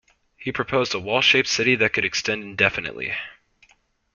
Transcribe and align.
He 0.35 0.51
proposed 0.51 0.95
a 0.95 0.99
wall-shaped 0.99 1.47
city 1.47 1.75
that 1.75 1.93
could 1.93 2.05
extend 2.05 2.41
indefinitely. 2.41 3.13